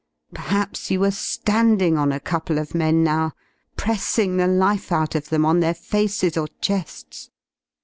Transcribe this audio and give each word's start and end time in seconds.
Perhaps 0.33 0.87
i^ 0.89 0.89
you 0.91 0.99
were 1.01 1.11
landing 1.47 1.95
on 1.95 2.11
a 2.11 2.19
couple 2.19 2.57
of 2.57 2.73
men 2.73 3.03
now, 3.03 3.33
pressing 3.77 4.37
the 4.37 4.47
/ 4.47 4.47
life 4.47 4.91
out 4.91 5.13
of 5.13 5.29
them, 5.29 5.45
on 5.45 5.59
their 5.59 5.75
faces 5.75 6.35
or 6.37 6.47
che^s. 6.59 7.29